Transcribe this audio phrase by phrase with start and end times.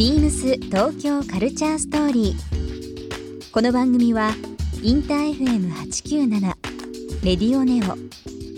[0.00, 3.52] ビームス東京カルチャーストーリー。
[3.52, 4.30] この番組は
[4.82, 6.40] インター FM897
[7.22, 7.98] レディオネオ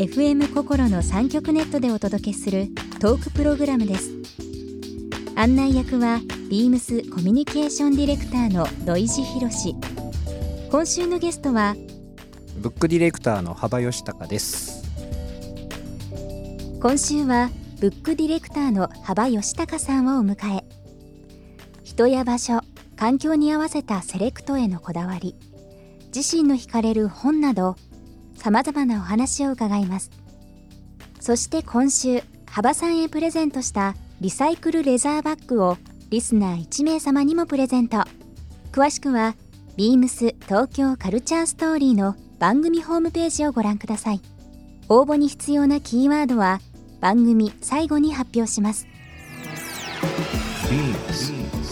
[0.01, 2.69] FM 心の三極ネットでお届けする
[3.01, 4.13] トークプログラムです。
[5.35, 9.75] 案内役はビームスコミュニケーションディレクターの土井博志。
[10.71, 11.75] 今週のゲストは
[12.59, 14.85] ブックディレクターの幅義孝です
[16.81, 17.51] 今週は
[17.81, 20.72] ブックディレクターの幅義孝さんをお迎え
[21.93, 22.63] 人や場所
[22.97, 25.37] 環境に合わせたセレクトへのこだわり
[26.15, 27.77] 自身の惹かれる本など
[28.35, 30.11] さまざまなお話を伺います。
[31.21, 35.77] そして今週幅さんへプレゼントしたリサイクルレザーバッグを
[36.09, 37.99] リスナー1名様にもプレゼント。
[38.73, 39.35] 詳しくは
[39.77, 44.21] ビームス東京カルチャーストーリーの番組ホームページをご覧ください。
[44.89, 46.61] 応募に必要なキーワードは
[47.03, 48.92] 番組最後に発表します。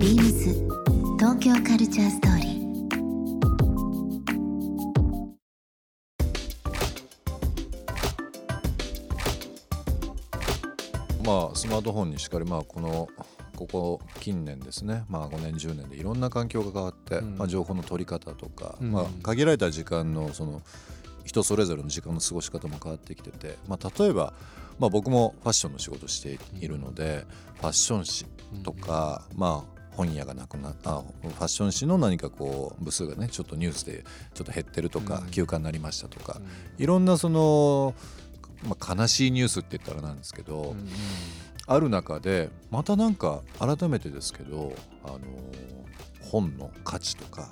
[0.00, 0.54] ビームス
[1.18, 2.60] 東京カルチャーストーリー。
[11.22, 13.08] まあスマートフォンにしかりまあこの
[13.56, 17.36] ここ近年ですね、まあ、5年10年でいろんな環境が変わって、うん。
[17.36, 18.92] まあ、情報の取り方とか、うん。
[18.92, 20.62] まあ、限られた時間のその
[21.26, 24.32] 人それぞれの時間の過ごし方も変わってきてて、まあ、例えば、
[24.78, 27.26] まあ、僕もファッションの仕事をしているので、
[27.60, 28.24] ファッション誌
[28.62, 35.30] とか、まあ本屋がなくなあファッション誌の何かこう部数がねちょっとニュースでちょっと減ってるとか、うん。
[35.30, 36.40] 休刊になりましたとか、
[36.78, 37.94] いろんなその、
[38.66, 40.74] まあ、悲しいニュースって言ったらなんですけど、
[41.66, 44.72] ある中でまたなんか改めてですけど、
[45.04, 45.18] あの
[46.30, 47.50] 本の価値とか、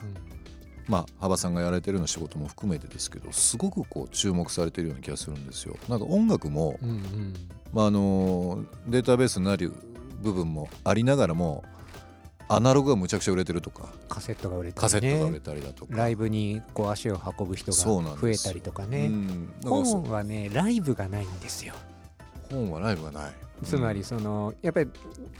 [0.87, 5.77] まあ幅さんがやられてるような仕事も含めてですけどすごくこう注目されてるような気がするんですよ。
[5.87, 7.35] なんか音楽も、うんうん。
[7.75, 9.75] まあ、あのデータベースになる
[10.23, 11.63] 部分もありながらも
[12.51, 13.89] アナログがむちゃくちゃ売れてるとか。
[14.09, 15.95] カセットが売れたり、ね、カセットが売れたりだとか。
[15.95, 19.11] ライブにこう足を運ぶ人が増えたりとかね。
[19.65, 19.69] う。
[19.69, 21.75] 本はねライブがないんですよ。
[22.51, 23.33] 本はライブがない。
[23.65, 24.91] つまりそのやっぱり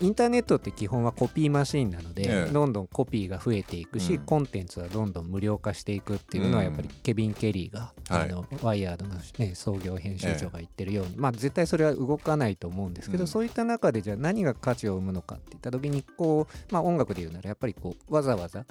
[0.01, 2.53] インターネットって基本はコピーマシンなので、ええ。
[2.53, 4.25] どんどんコピーが増えていくし、うん。
[4.25, 8.23] コンテンツはどんどん無料化していくっていうのはうんやっぱりケビン・ケリーが、はい。
[8.23, 13.27] あのワイヤードの、ね、創業編集長が言ってるように、まあ絶対それは動かないと思うんですけど、うん。
[13.27, 18.65] そういった中でじゃあ何が価値を生むのかっていった時にこう、まあ、音楽で言うならやっぱりこうわざわざ、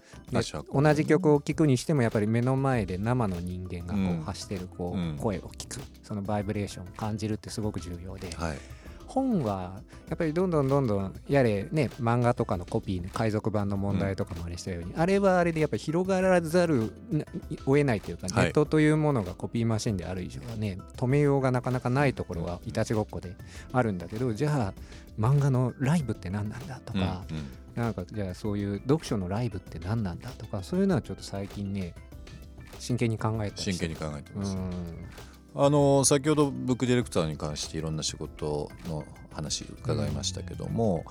[0.74, 5.18] 同じ曲を聴くにしてもやっぱり目の前で生の人間がこう発してるこう、うん。
[5.18, 5.82] 声を聞く。
[6.04, 8.30] そのバイブレーションを感じるってすごく重要で。
[8.36, 8.58] はい
[9.18, 17.26] 本はやっぱりどんどんどんどんやれね漫画とかのコピーの海賊版の問題とかもあれしたように、あれはあれでやっぱり広がらざるな
[17.66, 18.46] を得ないというか、はい。
[18.46, 23.36] ネットというものがコピーマシンである以上はね止めようがなかなかないところはいたちごっこで
[23.74, 24.74] あるんだけどじゃあ
[25.20, 27.84] 漫画のライブって何なんだとか、うんうん。
[27.84, 31.94] なんかじゃあそういう読書のライブって何なんだとかそういうのはちょっと最近ね
[32.80, 34.56] 真剣に考えて真剣に考えてます。
[35.56, 41.04] うんあの先ほどブックディレクターに関していろんな仕事の話伺いましたけども、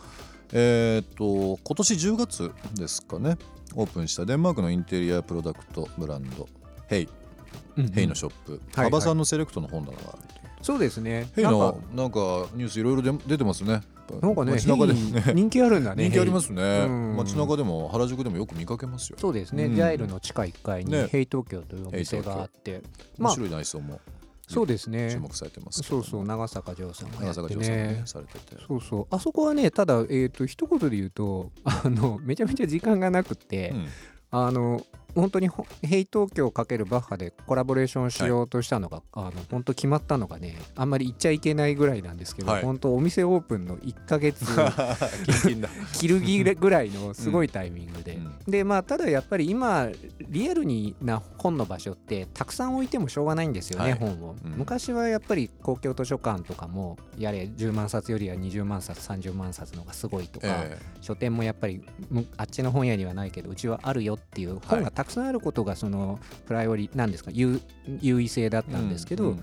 [0.52, 3.38] えーっと今年10月ですかね
[3.74, 6.48] オープンしたデンマークのインテリアプロダクトブランド
[6.88, 7.08] HAY。
[7.76, 8.60] うん HAY のショップ。
[8.74, 10.22] はい幅さんのセレクトの本棚がある
[10.62, 11.28] そうですね。
[11.34, 12.18] HAY のなんか
[12.54, 13.82] ニュースいろいろで出てますね。
[14.20, 14.94] なんかね、街中で。
[15.34, 16.04] 人気あるんだね。
[16.08, 16.86] 人気ありますね。
[16.88, 17.16] うん。
[17.16, 19.18] 街中でも原宿でもよく見かけますよ。
[19.20, 21.08] そうですね、うん GYRE の地下1階に、ね。
[21.08, 22.82] ヘイ東京というお店があって、
[23.18, 24.00] まあ、面白い内装も
[24.46, 25.10] そうですね。
[25.10, 27.68] 注、目されてますそうそう、長坂城さんがやってね。
[27.68, 28.02] ね。
[28.04, 28.56] されてて。
[28.66, 29.06] そうそう。
[29.10, 33.88] あそこはねただえっ、ー、と一言で言うとあのめちゃめちゃ時間がなくて、うん。
[34.30, 34.80] あの
[35.16, 42.62] 本当にほヘイ東京×バッハでコラボレーションしようとしたのが、あの本当決まったのがねあんまり言っちゃいけないぐらいなんですけど、はい。
[42.62, 44.44] 本当お店オープンの1ヶ月
[45.24, 45.68] キンキンだ。
[45.94, 48.34] 切るぎぐらいのすごいタイミングで、うん。
[48.46, 49.88] でまあただやっぱり今
[50.28, 53.98] リアルにな本の場所ってたくさん置いてもしょうがないんですよね、はい。
[53.98, 54.52] 本を、うん。
[54.52, 67.30] 昔はやっぱり公共図書館とかもやれ10万冊よりは20万冊30万冊の方がすごいとか、え書店もやっぱりむあっちの本屋にはないけどうちはあるよっていう本がたくさんあることがそのプライオリなんですか？
[67.32, 67.60] 優
[68.00, 69.42] 優位性だったんですけど、うんうん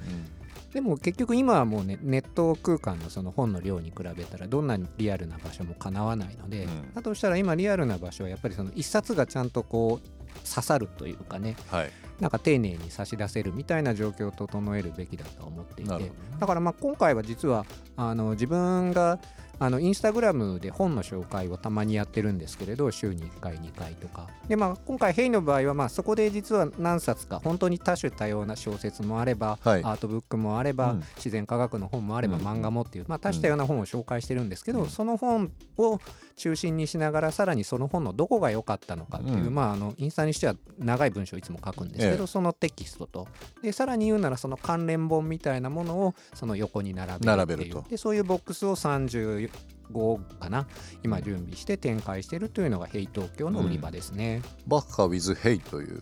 [0.73, 6.93] でも結局今はもうねネット空間のその本の量に比べたらどんなにリアルな場所もかなわないので、うん。
[6.95, 10.07] だとしたら今リアルな場所はやっぱりその一冊がちゃんとこう
[10.49, 11.91] 刺さるというかねはい。
[12.19, 19.19] なんか丁寧に差し出せるみたいな状況を整えるべきだと思っていてだからまあ今回は実はあの自分が
[19.59, 24.27] あのインスタグラムで本の紹介をたまにやってるんですけれど週に1回2回とか。
[24.47, 29.83] でまあ今回ヘイの場合はまあそこで実は何冊か本当に多種多様な小説もあれば、はい。
[29.83, 31.03] アートブックもあれば、うん。
[31.17, 32.43] 自然科学の本もあれば、うん。
[32.43, 34.89] 漫画もっていう、まあ、多種多様な本を紹介してるんですけど、うん。
[34.89, 35.99] その本を
[36.35, 39.55] 中心にしながらさらにその本のどこが良かったのかっていう、うん。
[39.55, 42.27] まああのインスタにしては長い文章をいつも書くんですけど、ええ。
[42.27, 43.27] そのテキストと。
[43.61, 47.37] でさらに言うならその関連本みたいなものをその横に並べるっていう。
[47.37, 47.85] 並べると。
[47.89, 48.75] でそういうボックスを
[49.91, 50.67] 35かな？
[51.03, 56.01] 今準備して展開しているというのがヘイ東京の売り場ですね、バッハ with ヘイという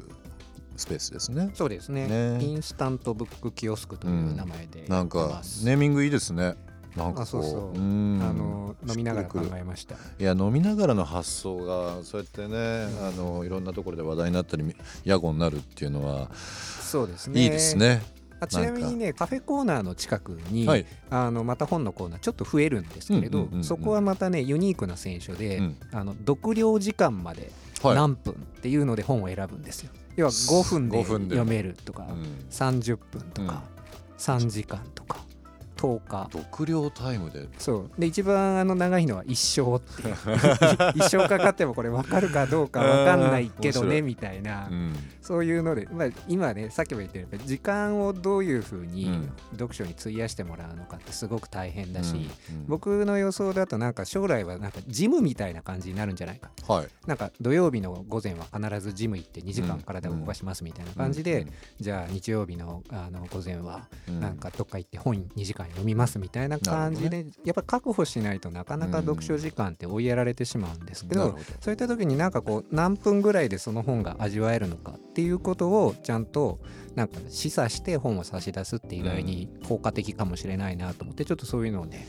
[0.75, 1.51] スペースですね。
[1.53, 2.07] そうですね。
[2.07, 2.43] ね。
[2.44, 6.55] Instant Book Kiosk という名前でやってなんかネーミングいいですね。
[6.95, 7.77] なんかこうあそうそう。
[7.77, 8.21] うん。
[8.21, 9.95] あの飲みながら考えました。
[9.95, 17.43] いや飲みながらの発想がそうやってね、あのいろんなところで話題になったり屋号になるっていうのはそうですね。
[17.43, 18.01] いいですね。
[18.41, 20.85] あちなみにねカフェコーナーの近くに、はい。
[21.09, 23.63] あのまた本のコーナーちょっと増えるんですけれど、うんうんうんうん。
[23.63, 25.77] そこはまたねユニークな選手で、うん。
[25.93, 27.51] あの読量時間まで
[27.83, 29.91] はい何分っていうので本を選ぶんですよ。
[30.15, 31.35] 要は5分で5分で。
[31.35, 32.45] 読めるとか、うん。
[32.49, 33.63] 30分とか、
[34.17, 35.17] 3時間とか
[35.81, 36.30] 10日。
[36.31, 37.48] 読量タイムで。
[37.57, 37.92] そう。
[37.98, 40.12] で一番あの長いのは一生って。
[40.95, 44.94] 一生かかってもこれ分かるかどうか分かんないけどねみたいな、うん。
[45.22, 49.31] そういうので、まあ、今ねさっきも言ったように時間をどういうふうにうん。
[49.54, 52.66] 読書に費やしてもらうのかってすごく大変だし、うん。
[52.68, 56.51] 僕の予想だとなんか将来はなんかジムみたいな感じになるんじゃないか。
[56.68, 56.88] はい。
[57.07, 61.48] なんか土曜日の午前は必ずジム行って2時間体を動かしますみたいな感じで、
[61.80, 64.19] じゃあ日曜日のあの午前はうん。
[64.19, 76.59] なんかどっか行って本2時間読みますみたいな感じで、やっぱ確保しないとなかなか読書時間って追いやられてしまうんですけど、どそういった時になんかこう何分ぐらいでその本が味わえるのかっていうことをちゃんと
[76.95, 82.07] なんか示唆して本を差し出すって意外に効果的かもしれないなと思ってちょっとそういうのをね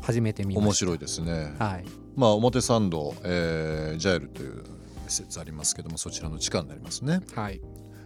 [0.00, 0.66] 始めてみました。
[0.66, 1.54] 面白いですね。
[1.58, 4.62] はい、まあ表参道、えージャイルという
[5.08, 7.20] 施設ありますけどもそちらの地下になりますね。
[7.34, 7.60] はい、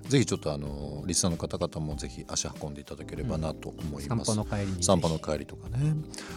[0.08, 4.34] ぜひちょっとあのリスナーの方々もぜひ足運んでいただければなと思います。
[4.34, 5.94] 散歩の帰り散歩の帰りとかね。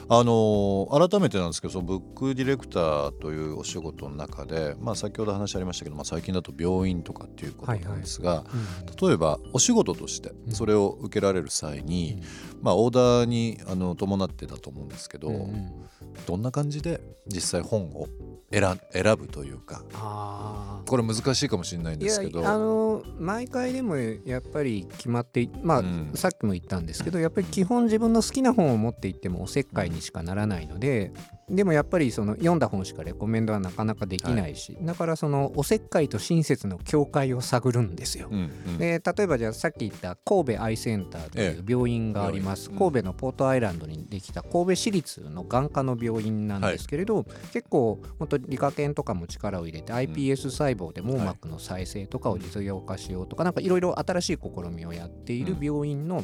[0.09, 9.07] あの改めてなんですけどそのブックディレクターというお仕事の中で、まあ、先ほど話ありましたけど、まあ、最近だと病院とかっていうことなんですが、うん。
[9.07, 10.53] 例えばお仕事としてうん。
[10.53, 12.21] それを受けられる際に、
[12.61, 15.71] まあ、オーダーにあの伴ってだと思うんですけど、うんうん。
[16.27, 18.07] どんな感じで実際本を
[18.51, 19.83] 選選ぶというか
[20.85, 22.47] これ難しいかもしれないんですけど。
[22.47, 26.11] あの毎回でもやっぱり決まっていまあ、うん。
[26.15, 31.11] さっきも言ったんですけどやっぱり基本自分の好きな本を持っていってもおせっかいにしかならないので
[31.51, 38.29] でもやっぱりその読んだ本しかレコメンドはなかなかできないし、だからそのおせっかいと親切の境界を探るんですよ。
[38.31, 38.77] うんうん。
[38.77, 56.23] で例えばじゃあさっき言った神戸アイセンターという病院があります、病院うん神戸のポートアイランドにできた神戸市立の眼科の病院なんですけれど、結構本当理科研とかも力を入れて iPS 細胞で網膜の再生とかを実用化しようとか、なんかいろいろ新しい試みをやっている病院の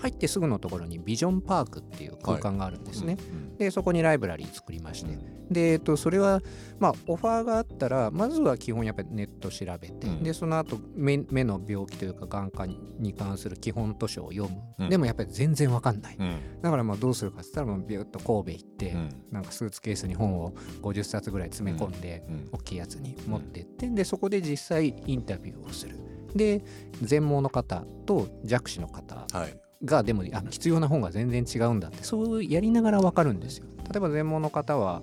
[0.00, 3.16] 入ってすぐのところにビジョンパークっていう空間があるんですね。
[3.30, 5.48] うんでそこにライブラリー作りまして、うん。
[5.48, 6.42] で、えっと、それは、
[6.80, 10.22] まあ、オファーがあったらまずは基本やっぱりネット調べて、うん。
[10.24, 14.88] でその後目目の病気というか眼科にに関する基本図書を読む、うん。
[14.88, 16.60] でもやっぱり全然わかんない、うん。
[16.60, 19.24] だからまあどうするかって言ったらもうビュッと神戸行って、うん。
[19.30, 22.48] なんかスーツケースに本を50冊ぐらい詰め込んで、うん。
[22.52, 25.96] 大きいやつに持ってってでそこで実際インタビューをする。
[26.34, 26.62] で
[27.00, 33.66] 全盲の方と弱視の方はいがでもあ必要な本が全然違うんだってそうやりながら分かるんですよ。
[33.90, 35.02] 例えば全盲の方は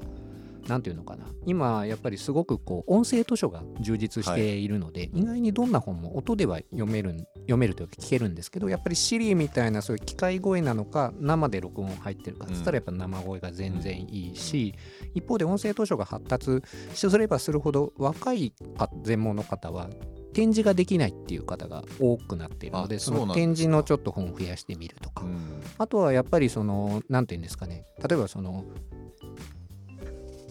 [0.68, 1.26] 何て言うのかな。
[1.46, 4.68] 今やっぱりすごくこう音声図書が充実してい。
[4.68, 14.74] るので、意外にどんな本も音では読める読めるというか聞けるんですけどやっぱりシリみたいなそういう機械声なのか生で録音入ってるかっつったらやっぱ生声が全然いいし、
[15.14, 16.62] 一方で音声図書が発達
[16.94, 19.90] すればするほど若いか全盲の方は
[20.34, 25.62] 展示ができないっていう方が多くなっているのであその展示のちょっと本を増やしてみるとか、うん。
[25.78, 27.86] あとはやっぱりその何て言うんですかね。
[28.08, 28.66] 例えばその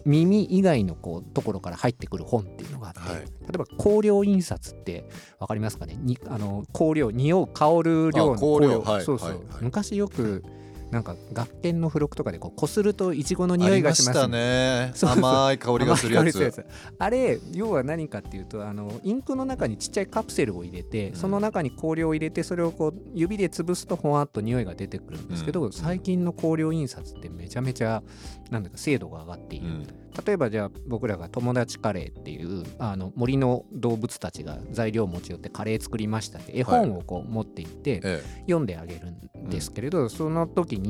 [0.05, 3.21] 耳以外のこうところから入ってくる本っていうのがあって、はい。
[3.21, 5.09] 例えば香料印刷って
[5.39, 5.97] 分かりますかね？
[5.97, 9.45] にあの香料匂う香る量のあ香料はいそうそう、はいはい。
[9.61, 10.45] 昔よく
[10.93, 14.21] なんか学研の付録とかでこうこするといちごのあ匂いがします。
[14.21, 14.93] たね。
[15.01, 16.67] 甘い香りがするやつ。
[16.99, 21.17] あれ要は何かっていうとあのインクの中にちっちゃいカプセルを入れて、うん。
[21.17, 28.03] その中に香料を入れてそれをこう指で潰すとほわっと匂いが出てくるんですけど、最近の香料印刷ってめちゃめちゃ
[28.51, 29.87] なんだか精度が上がっている、うん。
[30.27, 38.23] 例えばじゃあ僕らが友達カレーっていうあの森の動物たちが材料を持ち寄ってカレー作りましたって絵本をこう持っていってえ。
[38.41, 40.82] 読んであげるんですけれど、その時に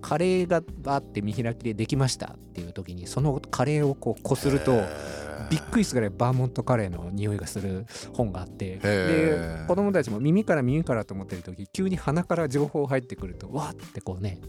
[0.00, 4.82] カレーがバーって見開きでできましたっていう時にそのカレーをこうこすると、
[5.50, 8.76] びっくりするぐらいバーモントカレーの匂いがする本があって。
[8.76, 9.66] でー。
[9.66, 14.40] 子供たちも耳から耳からと思ってる時急に鼻から情報入ってくるとわーってこうね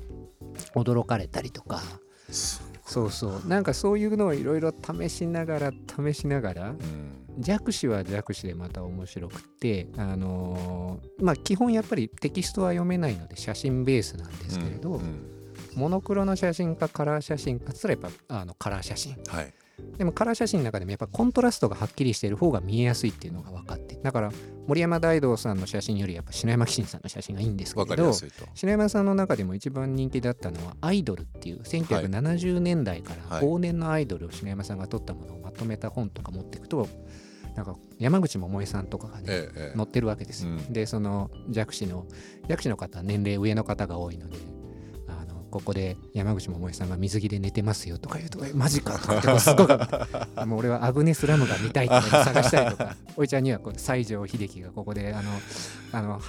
[0.76, 1.82] 驚かれたりとか。
[2.30, 3.48] そうそう。
[3.48, 15.28] なんかそういうのをいろいろ試しながら試しながらうん弱視は弱視でまた面白くってあのーまあ基本やっぱりテキストは読めないので写真ベースなんですけれど、うん
[15.76, 19.16] モノクロの写真かカラー写真かつったらやっぱあのカラー写真。
[19.28, 19.54] はい
[19.98, 24.32] でもカラー写真の中でもやっぱコントラストがはっきりしている方が見えやすいっていうのが分かってだから
[24.68, 33.46] 森山大道さんの写真よりやっぱ篠山紀信さんの写真がいいんですけど篠山さんの中でも一番人気だったのはアイドルっていう1970年代からはい。
[33.46, 36.88] 往年のアイドルを篠山さんが撮ったものをまとめた本とか持っていくと
[37.56, 39.78] なんか山口百恵さんとかがね、ええええ。
[39.78, 40.52] 載ってるわけですよ。
[40.52, 40.74] うん。
[40.74, 42.06] でその弱視の
[42.48, 44.38] 弱視の方は年齢上の方が多いので
[45.52, 55.32] ここで山口百恵さんが水着で寝てますよとか言うとえマジかとかすごかったもう俺はアグネス・ラムが見たいとか探したりとか おいちゃんにはこう西城秀樹がここであの
[55.92, 56.22] あの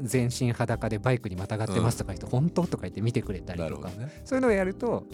[0.00, 4.22] 全身裸でバイクにまたがってますとか言って、本当とか言って見てくれたりとか、ね。
[4.24, 5.04] そういうのをやると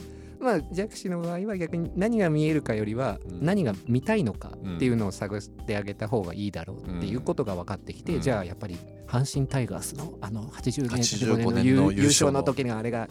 [0.40, 3.44] まあ弱視の場合は逆に何が見えるかよりはうん。
[3.44, 8.20] 何が見たいのかっていうのを探ってあげた方がいいだろうっていうことが分かってきて、うん。
[8.20, 8.76] じゃあやっぱり
[9.06, 11.92] 阪神タイガースのあの80年85 85年のの。
[11.92, 13.08] 優勝の時のあれが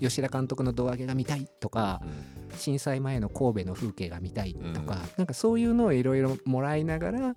[0.00, 2.00] 吉田監督の胴上げが見たいとか
[2.50, 2.58] うん。
[2.58, 5.00] 震災前の神戸の風景が見たいとか、うん。
[5.18, 7.34] なんかそういうのをいろいろもらいながら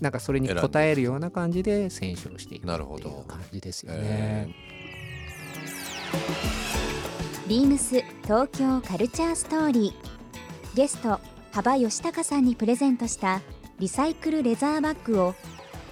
[0.00, 3.10] なんかそれに応えるような感じで選手をしていくなるほど。
[3.10, 4.69] っていう感じですよえね。
[7.50, 10.76] ビームス東京カルチャーストーリー。
[10.76, 11.18] ゲスト
[11.50, 13.40] 幅義孝さんにプレゼントした
[13.80, 15.34] リサイクルレザーバッグを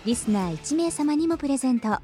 [0.04, 1.98] リスナー1名様にもプレゼント。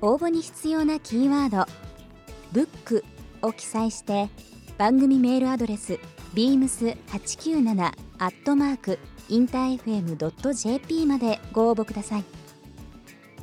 [0.00, 1.70] 応募に必要なキーワード
[2.52, 3.04] 「ブック」
[3.46, 4.30] を記載して
[4.78, 5.98] 番組メールアドレス
[6.32, 12.24] beams897 アットマークインター FM.jp までご応募ください。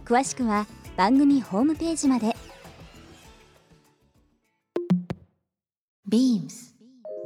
[0.03, 0.65] 詳しくは
[0.97, 2.35] 番組ホームページまで。
[6.11, 6.75] ビームス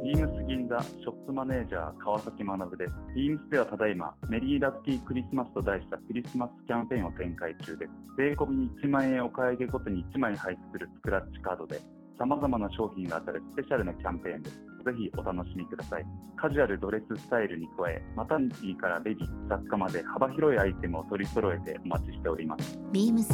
[0.04, 2.92] ビームス銀座ショップマネージャー川崎学です。
[3.16, 7.90] ビームスではただいまメリーラッキークリスマスと題したクリスマスキャンペーンを展開中です。
[8.16, 11.80] 税込み1万円お買い上げごとに1枚配布するスクラッチカードで
[12.16, 14.56] 様々な商品が当たるスペシャルなキャンペーンです。
[14.56, 14.62] ぜ
[14.96, 16.06] ひお楽しみください。
[16.36, 22.78] カジュアルドレススタイルに加え、マタニティからベビー、雑貨まで幅広いアイテムを取り揃えてお待ちしております。
[22.92, 23.32] ビームス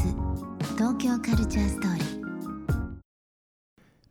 [0.78, 2.21] 東京カルチャーストーリー